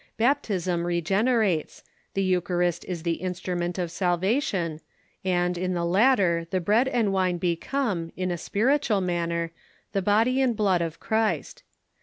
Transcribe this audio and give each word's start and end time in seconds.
Baptism 0.17 0.83
regenerates, 0.87 1.83
the 2.15 2.23
Eucha 2.23 2.57
rist 2.57 2.83
is 2.85 3.03
the 3.03 3.17
instrument 3.21 3.77
of 3.77 3.91
salvation, 3.91 4.81
and 5.23 5.59
in 5.59 5.75
the 5.75 5.85
latter 5.85 6.47
the 6.49 6.59
bread 6.59 6.87
and 6.87 7.13
wine 7.13 7.37
become, 7.37 8.11
in 8.17 8.31
a 8.31 8.35
spiritual 8.39 9.01
manner, 9.01 9.51
the 9.91 10.01
body 10.01 10.41
and 10.41 10.57
blood 10.57 10.81
of 10.81 10.99
Christ. 10.99 11.61